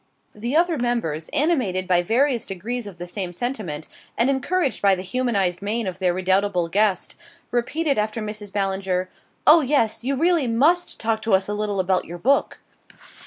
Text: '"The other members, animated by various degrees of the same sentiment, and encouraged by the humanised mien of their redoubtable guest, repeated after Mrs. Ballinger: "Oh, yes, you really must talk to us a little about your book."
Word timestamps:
'"The 0.33 0.55
other 0.55 0.79
members, 0.79 1.29
animated 1.29 1.87
by 1.87 2.01
various 2.01 2.47
degrees 2.47 2.87
of 2.87 2.97
the 2.97 3.05
same 3.05 3.33
sentiment, 3.33 3.87
and 4.17 4.31
encouraged 4.31 4.81
by 4.81 4.95
the 4.95 5.03
humanised 5.03 5.61
mien 5.61 5.85
of 5.85 5.99
their 5.99 6.11
redoubtable 6.11 6.69
guest, 6.69 7.15
repeated 7.51 7.99
after 7.99 8.19
Mrs. 8.19 8.51
Ballinger: 8.51 9.11
"Oh, 9.45 9.61
yes, 9.61 10.03
you 10.03 10.15
really 10.15 10.47
must 10.47 10.99
talk 10.99 11.21
to 11.21 11.33
us 11.35 11.47
a 11.47 11.53
little 11.53 11.79
about 11.79 12.05
your 12.05 12.17
book." 12.17 12.61